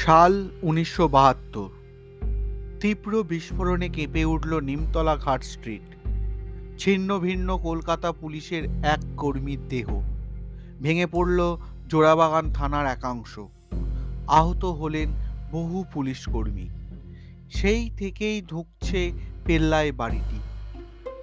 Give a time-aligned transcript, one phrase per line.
[0.00, 1.68] সাল উনিশশো বাহাত্তর।
[2.80, 6.08] তীব্র বিস্ফোরণে কেঁপে উঠল নিমতলা ঘাট স্ট্রিট।
[6.78, 10.00] ছিন্ন ভিন্ন কলকাতা পুলিশের এক কর্মীর দেহ।
[10.82, 11.56] ভেঙে পড়ল
[11.88, 13.38] জোড়াবাগান থানার একাংশ।
[14.26, 15.08] আহত হলেন
[15.50, 16.68] বহু পুলিশ কর্মী।
[17.50, 19.12] সেই থেকেই ধুঁকছে
[19.44, 20.40] পেল্লায় বাড়িটি।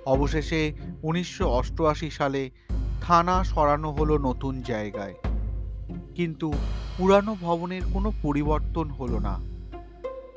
[0.05, 0.73] অবশেষে
[1.03, 2.51] উনিশশো অষ্টআশি সালে
[3.01, 5.15] থানা সরানো হলো নতুন জায়গায়।
[6.15, 6.53] কিন্তু
[6.97, 9.39] পুরানো ভবনের কোনো পরিবর্তন হলো না।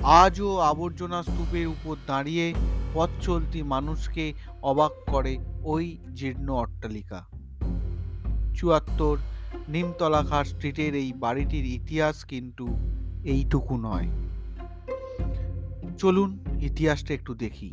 [0.03, 2.53] আজও আবর্জনা স্তূপের উপর দাঁড়িয়ে
[2.93, 7.25] পথ চলতি মানুষকে অবাক করে ওই জীর্ণ অট্টালিকা।
[8.55, 9.17] চুয়াত্তর
[9.67, 12.67] নিমতলাঘাট স্ট্রিটের এই বাড়িটির ইতিহাস কিন্তু
[13.23, 14.07] এইটুকু নয়।
[15.97, 17.71] চলুন ইতিহাসটা একটু দেখি।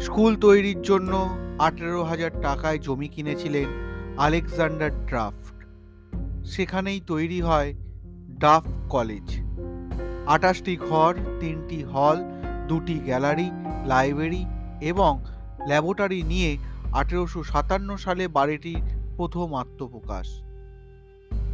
[0.00, 3.68] স্কুল তৈরির জন্য আঠেরো হাজার টাকায় জমি কিনেছিলেন
[4.18, 5.53] আলেকজান্ডার ড্রাফট
[6.44, 7.74] সেখানেই তৈরি হয়
[8.30, 9.38] ডাফ কলেজ।
[10.26, 12.16] আটাশটি ঘর, তিনটি হল,
[12.68, 13.50] দুটি গ্যালারি,
[13.86, 14.46] লাইব্রেরি
[14.80, 15.24] এবং
[15.66, 16.58] ল্যাবরেটরি নিয়ে
[16.92, 18.82] আঠেরোশো সাতান্ন সালে বাড়িটির
[19.16, 20.42] প্রথম আত্মপ্রকাশ।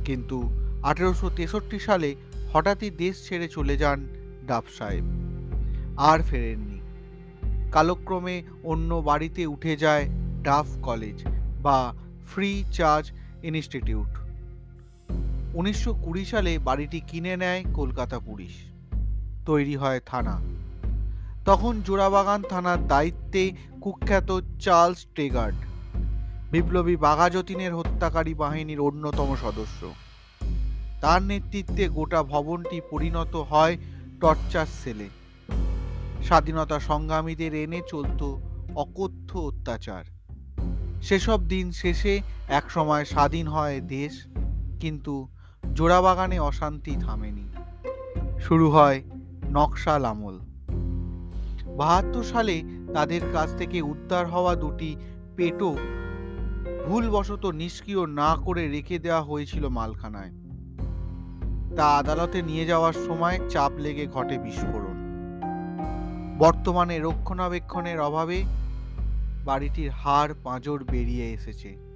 [0.05, 0.50] কিন্তু
[0.83, 2.15] আঠেরোশো তেষট্টি সালে
[2.53, 4.09] হঠাৎই দেশ ছেড়ে চলে যান
[4.47, 5.05] ডাফ সাহেব।
[5.97, 6.81] আর ফেরেননি।
[7.72, 10.09] কালক্রমে অন্য বাড়িতে উঠে যায়
[10.43, 11.25] ডাফ কলেজ
[11.62, 11.95] বা
[12.27, 13.12] ফ্রি চার্জ
[13.43, 14.20] ইনস্টিটিউট।
[15.55, 18.55] উনিশশো কুড়ি সালে বাড়িটি কিনে নেয় কলকাতা পুলিশ।
[19.47, 20.41] তৈরি হয় থানা।
[21.45, 25.55] তখন জোড়াবাগান থানার দায়িত্বে কুখ্যাত চার্লস টেগার্ড
[26.51, 29.95] বিপ্লবী বাঘাযতীনের হত্যাকারী বাহিনীর অন্যতম সদস্য।
[31.01, 33.77] তার নেতৃত্বে গোটা ভবনটি পরিণত হয়
[34.21, 35.09] টর্চার সেলে।
[36.25, 38.23] স্বাধীনতা সংগ্রামীদের এনে চলত
[38.75, 40.05] অকথ্য অত্যাচার।
[41.03, 44.27] সেসব দিন শেষে একসময় স্বাধীন হয় দেশ,
[44.81, 45.28] কিন্তু
[45.72, 47.48] জোড়াবাগানে অশান্তি থামেনি।
[48.41, 49.03] শুরু হয়
[49.50, 50.38] নকশাল আমল।
[51.76, 52.62] বাহাত্তর সালে
[52.94, 54.97] তাদের কাছ থেকে উদ্ধার হওয়া দুটি
[55.37, 55.76] পেটো
[56.87, 60.31] ভুলবশত নিষ্ক্রিয় না করে রেখে দেওয়া হয়েছিল মালখানায়।
[61.76, 64.97] তা আদালতে নিয়ে যাওয়ার সময় চাপ লেগে ঘটে বিস্ফোরণ।
[66.38, 68.44] বর্তমানে রক্ষণাবেক্ষণের অভাবে
[69.44, 71.90] বাড়িটির হাড় পাঁজর বেরিয়ে এসেছে।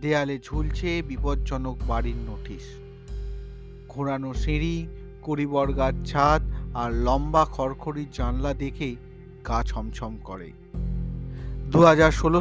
[0.00, 2.64] দেয়ালে ঝুলছে বিপজ্জনক বাড়ির নোটিশ।
[3.88, 4.86] ঘোরানো সিঁড়ি
[5.22, 6.42] করিবর্গার ছাদ
[6.74, 8.96] আর লম্বা খড়খড়ির জানলা দেখে
[9.48, 10.52] গা ছমছম করে।
[11.72, 11.80] দু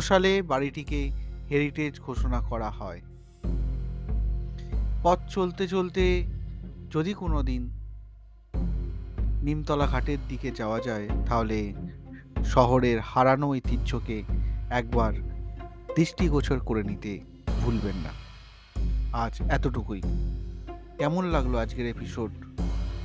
[0.01, 1.11] সালে বাড়িটিকে
[1.51, 3.01] হেরিটেজ ঘোষণা করা হয়।
[5.03, 6.23] পথ চলতে চলতে
[6.91, 7.69] যদি কোনো দিন
[9.43, 11.73] নিমতলা ঘাটের দিকে যাওয়া যায়, তাহলে
[12.45, 14.23] শহরের হারানো ঐতিহ্যকে
[14.69, 15.13] একবার
[15.95, 17.36] দৃষ্টিগোচর করে নিতে
[17.67, 18.09] ভুলবেন না।
[19.17, 20.01] আজ এতটুকুই।
[20.97, 22.31] কেমন লাগল আজকের এপিসোড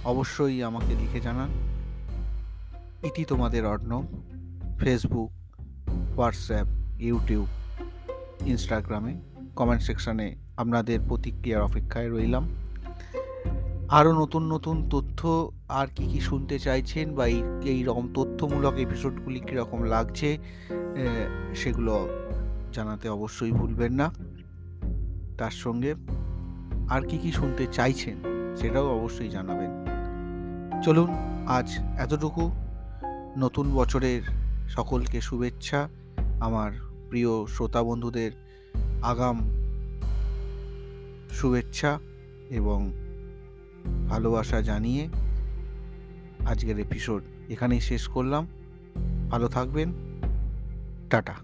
[0.05, 1.49] অবশ্যই আমাকে লিখে জানান।
[3.05, 4.05] ইতি তোমাদের অর্ণব।
[4.79, 5.31] ফেসবুক
[6.17, 6.67] হোয়াটসঅ্যাপ
[6.99, 7.47] ইউটিউব
[8.47, 9.21] ইনস্টাগ্রামে
[9.57, 12.49] কমেন্ট সেকশানে আপনাদের প্রতিক্রিয়ার অপেক্ষায় রইলাম।
[13.89, 19.41] আরও নতুন নতুন তথ্য আর কি কি শুনতে চাইছেন বা এই এই রকম তথ্যমূলক এপিসোডগুলি
[19.41, 20.39] কীরকম লাগছে
[21.55, 22.09] সেগুলো
[22.73, 24.32] জানাতে অবশ্যই ভুলবেন না।
[25.39, 25.95] তার সঙ্গে
[26.89, 28.17] আর কি কি শুনতে চাইছেন
[28.57, 29.71] সেটাও অবশ্যই জানাবেন।
[30.83, 31.11] চলুন,
[31.49, 32.51] আজ এতটুকু।
[33.39, 34.23] নতুন বছরের
[34.69, 35.89] সকলকে শুভেচ্ছা।
[36.41, 36.73] আমার
[37.09, 38.33] প্রিয় শ্রোতা বন্ধুদের
[39.03, 39.51] আগাম
[41.31, 41.99] শুভেচ্ছা
[42.51, 42.93] এবং
[44.09, 45.09] ভালোবাসা জানিয়ে
[46.47, 48.47] আজকের এপিসোড এখানেই শেষ করলাম।
[49.31, 49.93] ভালো থাকবেন।
[51.11, 51.35] টাটা।